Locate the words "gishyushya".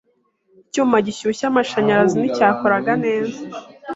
1.05-1.45